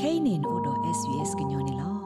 [0.00, 2.03] kainin odo svs gnyone lo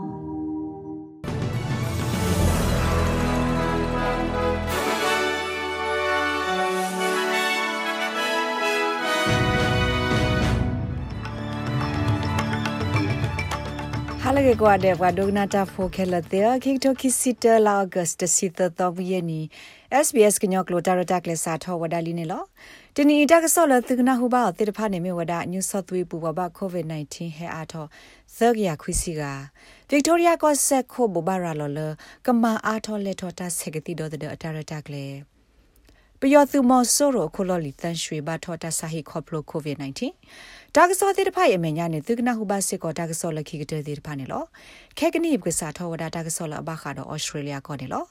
[14.30, 19.40] ဟာလကေကွာတဲ့ဘွာဒိုဂနာတာဖိုခဲလတဲ့ခိတိုခိစီတလာဂတ်စစီတတော်ဘီယနီ
[20.04, 22.42] SBS ကညောကလိုတာရတာကလစာထောဝဒါလီနေလော
[22.96, 27.86] တနီတကဆောလသကနာဟူဘာတေတဖာနေမြဝဒါညူဆော့သွေးပူဘဘကိုဗစ် -19 ဟဲအားထော
[28.36, 29.22] သဂယာခွီစီက
[29.88, 31.80] ဗစ်တိုးရီယာကောဆက်ခိုဘဘာရာလောလ
[32.26, 35.06] ကမာအားထောလက်ထောတာဆက်ကတိတော်တဲ့အတာရတာကလေ
[36.22, 44.44] ပယောသူမောဆိုရိုခိုလောလီတန်ရွှေဘာထောတာဆာဟီခေါပလိုကိုဗစ် -19 ဒါကစောတဲ့တဖိုင်အမေညာနေသကနာဟူဘာစစ်ကောဒါကစောလခိကတဲ့တဲ့ဖာနေလော
[44.98, 48.04] ခဲကနိပကစားထောဝဒါဒါကစောလအဘခါတော့ဩစတြေးလျကောနေလော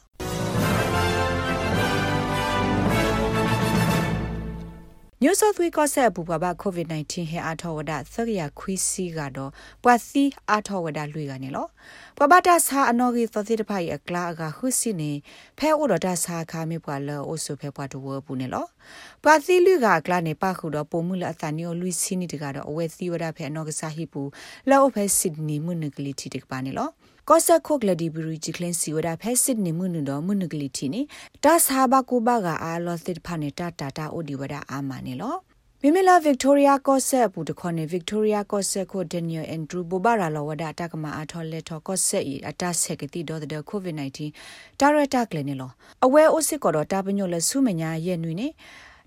[5.20, 9.52] New South Wales ကဆက်ပူပါပါ COVID-19 ဟဲအားထောဝဒသရရခွီးစီကတော့
[9.84, 11.68] ပွာစီအားထောဝဒလွေကနေလော
[12.18, 15.12] ပပတာစာအနော်ကြီးသတိတဖိုင်အကလာကခုစီနေ
[15.58, 18.66] ဖဲဥဒတာစာခါမေပွာလောအိုဆုဖဲပွားတဝဘူးနေလော
[19.24, 24.22] ပွာစီလူကကလာနေပခုတော့ပုံမှုလအသနီယိုလူစီနီတကတော့အဝဲသီဝဒဖဲအနော်ကစားဟိပူ
[24.70, 26.90] လောဖဲစစ်နီမှုနဂလီတီတကပါနေလော
[27.30, 31.02] ကောဆခုကလဒီဘရီဂျီကလင်စီဝဒါဖက်စစ်နေမှုနတော့မှုနဂလီတီနေ
[31.44, 35.36] ဒါစာဘကူဘကအာလောသစ်ဖာနေတာတာတာအိုဒီဝဒါအာမနေလော
[35.82, 45.72] မိမလာဗစ်တိုးရီယာကော့ဆက်ဘူးတခေါနေဗစ်တိုးရီယာကော့ဆက်ကိုဒန်နီယယ်အန်ဒရူဘိုဘာရာလောဝဒါတကမအထောလက်ထောကော့ဆက်ဤအတဆက်ကတိတော့တဲ့ကိုဗစ် -19 ဒါရတာကလနေလော
[46.06, 48.48] အဝဲအိုစစ်ကောတော့တာပညိုလဲဆုမညာရဲ့နွေနေ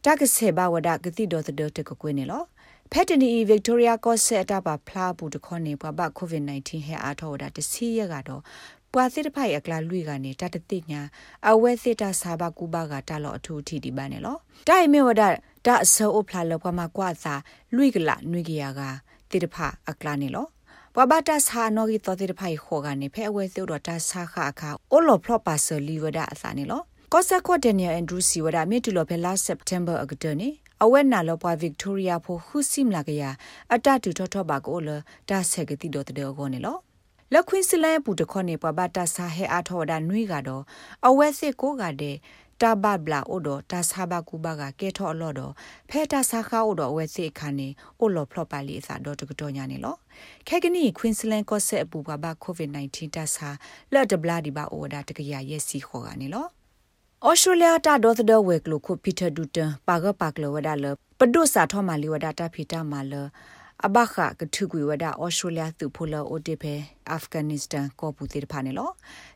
[0.04, 2.42] တကဆေဘဝဒါကတိတော့တဲ့တကကွေးနေလော
[2.94, 8.42] ဖက်တနီဗစ်တိုးရီယာကော့ဆက်အတပါဖလားဘူးတခေါနေဘဘကိုဗစ် -19 ဟဲအားထောဒါတစီရကတော့
[8.92, 11.00] ပွာစစ်တဖိုင်အကလာလွိကနေတတတိညာ
[11.48, 14.36] အဝဲစစ်တာစာဘကူဘာကတလောအထူထီဒီပါနေလော
[14.68, 15.22] တိုင်မေဝဒ
[15.66, 17.34] ဒါအစောအဖလာလောကမှာကွာစာ
[17.76, 18.80] လွိကလာနွိကရက
[19.30, 19.56] တိတဖ
[19.90, 20.46] အကလာနေလော
[20.94, 30.50] ပဘတာစာနောဂီတောတိတဖိုင်ခေါကနေဖဲအဝဲစစ်တော့တာစာခအခါအိုလိုဖလော့ပါဆလီဝဒအစာနေလောကောဆာကောဒနီယယ်အန်ဒရူစီဝဒမီတူလောဖဲလာစက်တမ်ဘာအကတနေ
[30.84, 33.22] အဝဲနာလောပွားဗစ်တိုးရီယာဖိုခုစိမလာကရ
[33.74, 34.88] အတတူထောထောပါကိုလ
[35.28, 36.76] တာဆက်ကတိတော့တဲ့ကောနေလော
[37.32, 40.62] လက်ခွင်းစလဲပူတခေါနေပဘတာဆာဟဲအားထောဒါနွေကတော့
[41.06, 42.16] အဝဲစစ်ကိုကတဲ့
[42.60, 45.52] တာဘဘလာအိုဒတာဆာဘကူဘကကဲထောအလော့တော့
[45.90, 47.68] ဖဲတာဆာခါအိုဒအဝဲစစ်ခါနေ
[48.00, 49.96] အိုလော်ဖလော့ပါလီအစာတော့တကတော့ညာနေလော
[50.48, 53.48] ခဲကနီခွင်းစလန်ကော့ဆက်အပူဘဘကိုဗစ် -19 တာဆာ
[53.92, 56.46] လက်ဒဘလာဒီဘာအိုဒါတကရရဲ့စီခေါ်ကနေလော
[57.28, 60.86] ဩစတြေးလျတာဒေါသဒဝက်ကလိုခုပီတာဒူတန်ပါကပါကလဝဒါလ
[61.18, 63.14] ပဒုစာထောမာလီဝဒါတာဖီတာမာလ
[63.86, 66.74] အဘခကထုကွေဝဒဩစတြေးလျသူဖိုလအိုတေဖေ
[67.10, 68.90] အာဖဂန်နစ္စတန်ကောပူတေဖာနေလော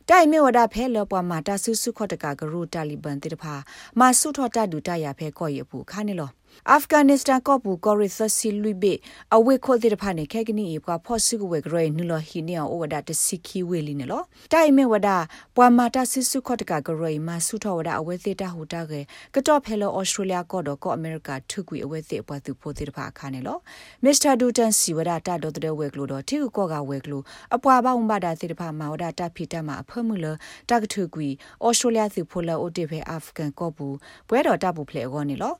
[0.09, 3.55] တိုင်မေဝဒဖဲလောပွားမာတာဆုစုခော့တကဂရုတာလီဘန်တေဖာ
[4.01, 6.31] မာဆုထောတာဒူတရဖဲကောရပူခါနေလော
[6.71, 8.95] အာဖဂန်နစ္စတန်ကောပူကောရီသစီလူဘေ
[9.37, 14.23] အဝေခိုတေဖာနေခဲကနီပွားဖော့စုကဝေဂရေနူလဟီနီအိုဝဒတစီခီဝေလီနေလော
[14.53, 15.09] တိုင်မေဝဒ
[15.57, 19.01] ပွားမာတာဆုစုခော့တကဂရေမာဆုထောဝဒအဝေသေးတာဟူတာကေ
[19.35, 23.59] ကတော့ဖဲလောဩစတြေးလျကောတော့ကောအမေရိကထုကွေအဝေသေးပွားသူဖိုတေဖာခါနေလော
[24.05, 27.23] မစ္စတာဒူတန်စီဝဒတာတော့တဲ့ဝေကလိုတော့တီကောကဝေကလို
[27.55, 30.27] အပွားပေါင်းပါတာတေဖာမာဝဒတာဖီတာမာအဖမှုလ
[30.71, 31.29] တကထုကွေ
[31.65, 33.87] ဩစတြေးလျသူဖိုလအိုတေဖဲအာဖဂန်ကောပူ
[34.29, 35.55] ပွဲတော်တပူဖလေကောနေလော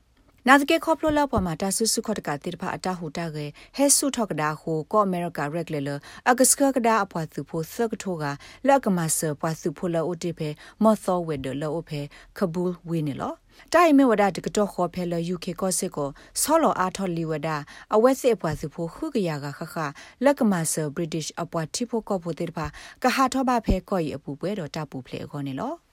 [0.49, 3.45] နာဇကေခေါပလိုလာပေါ်မှာတာဆုစုခတ်ကတိတဖာအတဟူတာကေ
[3.75, 5.89] ဟဲဆုထောက်ကဒါဟိုကောအမေရိကရက်လေလ
[6.29, 8.23] အကစကကဒါအပွားသူဖို့သကထိုက
[8.67, 10.49] လက်ကမဆပွားသူဖို့လောအိုတိဖေ
[10.83, 12.01] မော့သောဝဲဒလောအိုဖေ
[12.37, 13.33] ကဘူလ်ဝင်းလော
[13.73, 16.09] တိုင်မေဝဒတကတော့ခေါ်ဖဲလ UK ကောစစ်ကို
[16.41, 17.49] ဆောလောအားထော်လီဝဒ
[17.95, 19.75] အဝက်စစ်အပွားစုဖို့ခုကရကခခ
[20.23, 22.65] လက်ကမဆာ British အပွားတိဖို့ကောဖို့တေတဖာ
[23.03, 25.84] ကဟာထောပါဖဲကော်ရီအပူပွဲတော်တပူဖလေခေါ်နေလော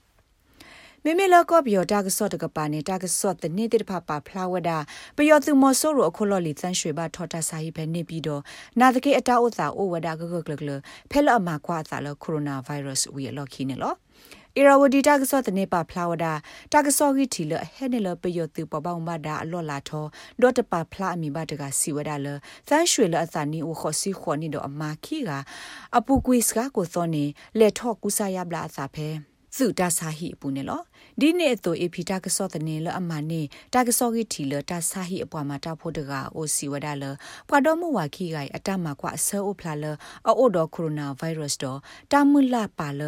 [1.05, 4.71] မေမေလကော့ဘီယောတာကဆော့တကပါနေတာကဆော့တနေတဲ့တဖပါဖလာဝဒ
[5.17, 8.41] ပယောသူမောဆိုရိုအခုလော်လီသန်းရွှေပါထော်တာစာဟိပဲနေပြီးတော့
[8.79, 10.69] နာတကေအတာဥသာအိုဝဒကကကလကလ
[11.11, 13.93] ဖဲလအမကွာသာလကိုရိုနာဗိုင်းရပ်စ်ဝီလော်ခီနေလော
[14.57, 16.25] အီရာဝဒီတာကစောတနေပါဖလာဝဒ
[16.73, 20.05] တာကစောဂီတီလဟဲနေလပယောတူပပောင်းမဒါအလော့လာထော
[20.41, 22.27] ဒေါ်တပါဖလာအမီဘတကစီဝဒါလ
[22.67, 25.31] သန်းရွှေလအသနီဝခစီခေါနီတော့အမာခီက
[25.97, 27.25] အပူကွေစကကိုသောနေ
[27.59, 30.81] လက်ထော့ကူစာရပလာအစာဖဲ စုတာစာဟိအပူနေလော
[31.21, 33.41] ဒီနေ့အတူအဖီတာကစောတနေလအမနေ
[33.73, 37.03] တာကစောကြီးထီလတာစာဟိအပွားမှာတာဖို့တကအိုစီဝဒါလ
[37.49, 39.85] ပွာတော့မဝါခိဂိုင်အတမကွာဆဲအိုဖလာလ
[40.27, 41.79] အိုဒိုကိုရိုနာဗိုင်းရပ်စ်တော့
[42.11, 43.01] တာမူလာပါလ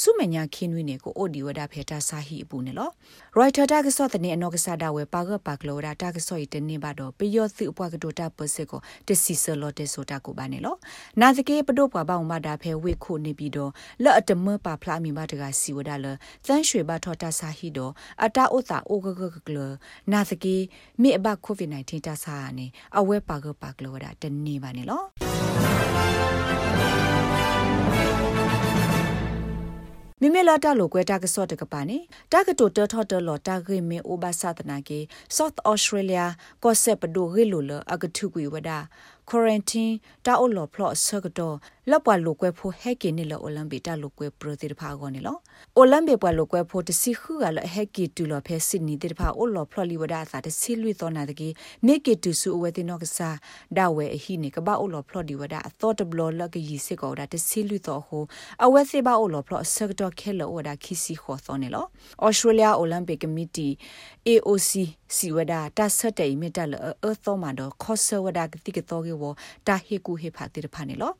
[0.00, 2.90] ဆုမညာခင်းဝင်းနေကိုအိုဒီဝဒါဖေတာစာဟိအပူနေလော
[3.36, 10.74] ရိုက်တာတာကစောတနေအနောကစားတာဝဲပါကပါကလောဒါတာကစောဤတနေပါတော့ပယောစုအပွားကတိုတာပစစ်ကိုတစီဆလော်တေဆိုတာကိုပါနေလော
[11.20, 13.70] နာစကေပဒိုပွားပေါင်းမတာဖဲဝိခုနေပြီးတော့
[14.02, 16.06] လက်အတမပါဖလာမီမတကစီဝဒါဒါလ
[16.46, 17.90] စန်းရွှေဘထော်တာစာဟီဒို
[18.24, 19.58] အတာဥစာအိုဂဂဂလ
[20.12, 20.56] နာစကီ
[21.02, 22.66] မိအဘကိုဗစ် -19 တာစာနေ
[22.98, 25.02] အဝဲပါကပါကလောဒါတနေပါနေလော
[30.24, 31.98] မိမလာတလိုကွဲတာကစော့တကပါနေ
[32.32, 35.00] တာကတိုတထော်တလော်တာဂိမေအိုဘာသဒနာကေ
[35.36, 36.26] South Australia
[36.62, 38.78] ကော့ဆက်ပဒိုဂေလိုလအကထုကွေဝဒါ
[39.28, 39.94] quarantine
[40.26, 41.56] တာအိုလော်ဖလော့ဆကတော့
[41.90, 45.36] လောက်ပွားလိုကွဲဖို့ဟဲကီနီလောအိုလံပီတာလိုကွဲပရိုတီတဖာကောနေလော
[45.76, 51.48] အိုလံပီပွားလိုကွဲဖို့တစီခုကလဟဲကီတူလော်ဖဲစစ်နီတဖာအိုလော်ဖလော့လီဝဒါသာတစီလွီသောနာတကေ
[51.86, 53.36] မေကီတူဆူအဝဲတင်နောကစား
[53.76, 58.24] ဒါဝဲအဟိနေကဘာအိုလော်ဖလော့ဒီဝဒါအသောတဘလော်လကရီစစ်ကောဒါတစီလွီသောဟို
[58.64, 61.84] အဝဲစေဘာအိုလော်ဖလော့ဆကတော့ခဲလောဝဒါခီစီခေါ်သောနေလော
[62.26, 63.72] Australia Olympic Committee
[64.28, 64.70] AOC
[65.16, 66.74] စီဝဒါတဆက်တဲ့မိတလ
[67.04, 69.24] အသောမတော့ခေါ်ဆဝဒါကတိကတော်ကေဝ
[69.66, 71.12] တာဟေကူဟေဖာတိရဖာနေလော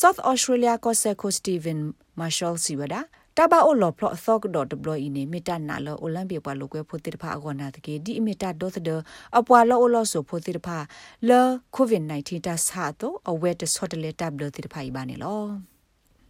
[0.00, 1.78] South Australia ကောဆက်ကို Steven
[2.18, 3.00] Marshall စီဝဒါ
[3.36, 8.90] တဘာအိုလော်ဖလော့သော့ဒေါ်ဒဘလအီနေမီတာနာလောအိုလံပီပွားလိုကွဲဖို့တိတဖာအကောနာတကေဒီအမီတာဒေါသဒ
[9.38, 10.78] အပွာလောအိုလောဆိုဖို့တိတဖာ
[11.28, 15.42] လောကိုဗစ် -19 တာဆာတော့အဝဲတဆော့တလေတပ်ဘလတိတဖာဤပါနေလော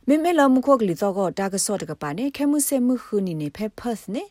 [0.08, 4.24] မေမေလမှုခိုကလီတော့ကတာကဆော့တကပါနေခဲမှုဆေမှုခုနီနေဖက်ဖတ်နေ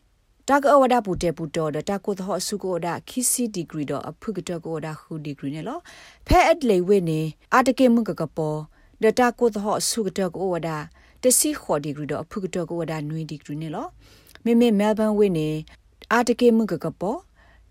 [0.48, 5.78] တာကအဝဒပူတေပူတော်တာကိုသောအစုကိုဒါခီစီဒီဂရီတော့အဖုကတကိုဒါခူဒီဂရီနေလော
[6.26, 7.20] ဖဲအက်လေဝိနေ
[7.54, 8.58] အာတကေမှုကကပေါ်
[9.02, 10.76] ဒတာကိုသောအစုကတကိုဝဒါ
[11.22, 13.86] တစီခေါ်ဒီဂရီတော့အဖုကတကိုဝဒါနွေဒီဂရီနေလော
[14.44, 15.48] မိမိမဲလ်ဘန်ဝိနေ
[16.12, 17.18] အာတကေမှုကကပေါ်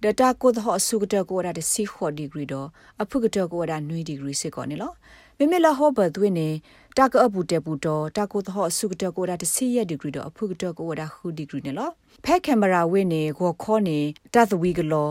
[0.03, 2.67] ဒတာကိုသောအစုကတကိုဝဒါတစီခေါ်ဒီဂရီတော့
[3.01, 4.91] အဖုကတကိုဝဒါနွေဒီဂရီစစ်ကောနေလော
[5.37, 6.49] မိမိလာဟောဘတ်ဝိနေ
[6.97, 11.89] တာကအပူတေပူတော့တာကိုသောအစုကတကိုဒါတစီရဒီဂရီတော့အဖုကတကိုဒါဟူဒီဂရီနေလော
[12.23, 13.97] ဖဲကင်မရာဝိနေကိုခေါနေ
[14.33, 15.09] တာသဝီကလော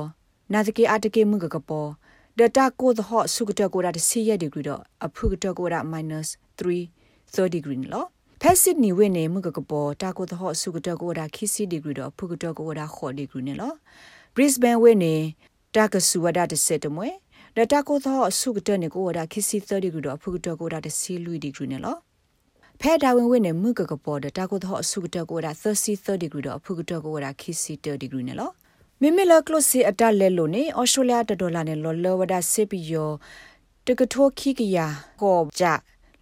[0.52, 1.88] နာတကေအတကေမှုကကပေါ်
[2.38, 6.02] ဒတာကိုသောအစုကတကိုဒါတစီရဒီဂရီတော့အဖုကတကိုဒါ -3
[7.34, 8.04] 30ဒီဂရီလော
[8.40, 13.72] ဖက်စစ်နီဝိနေမှုကကပေါ်တာကိုသောအစုကတကိုဒါခီစီဒီဂရီတော့အဖုကတကိုဒါခေါ်ဒီဂရီနေလော
[14.34, 15.14] Brisbane ဝိနေ
[15.74, 17.08] တာကဆူဝဒါတစက်တမွေ
[17.56, 21.96] ဒတာကိုသောအစုကတဲ့နေကိုဝဒါခီစီ30ဒီဂရီတော့ဖုကတကိုဒါတစီလူဒီဂရီနေလော
[22.80, 28.50] ဖဲဒါဝင်ဝင်နေမှုကကပေါ်ဒတာကိုသောအစုကတဲ့ကိုဒါ30 30ဒီဂရီတော့ဖုကတကိုဒါခီစီ30ဒီဂရီနေလော
[29.02, 33.10] မိမိလကလစီအတလဲလို့နေဩစတြေးလျဒေါ်လာနဲ့လော်လောဝဒါစစ်ပြီးယော
[33.86, 34.86] တကထိုခိကယာ
[35.20, 35.64] ကောကြ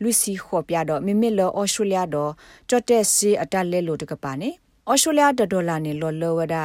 [0.03, 2.33] လူစီခေါ်ပြတော့မိမိလောဩစတြေးလျတော့
[2.69, 4.51] ကြော့တက်စီအတလဲလို့တကပါနေ
[4.91, 6.65] ဩစတြေးလျဒေါ်လာနဲ့လော်လောဝဒါ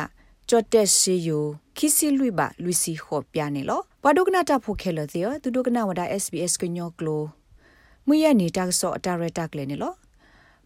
[0.49, 1.45] ကြော့တက်စီယို
[1.77, 7.23] ခီစီလွိပါလူစီခေါ်ပြနေလောပဒုကနာတာဖိုခဲလတဲ့သူဒုကနာဝဒါ SBS ကညောကလို
[8.07, 9.93] မွေရနေတာဆော့အတာရတာကလည်းနေလော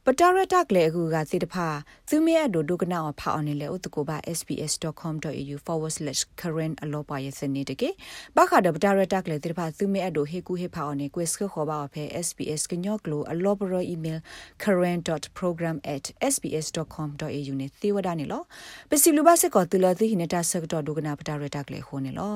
[0.07, 1.67] ပတာရတာကလည်းအခုကစေတဖာ
[2.09, 7.89] သူမဲအဒိုဒုကနာအဖောက်အောင်လေဥတကိုပါ sbs.com.au/current အလောပါရဲ့စနေတကေ
[8.38, 14.19] ဘာခါဒပတာရတာကလည်းစေတဖာသူမဲအဒိုဟေကူဟေဖောက်အောင်နေ quiz ခေါ်ပါဖဲ sbs ကညောကလိုအလောပရ email
[14.63, 18.41] current.program@sbs.com.au နေသေဝဒနေလော
[18.89, 22.35] ပစီလူပါစကောတူလာသိဟိနေတာဆက်တော့ဒုကနာပတာရတာကလည်းခိုးနေလော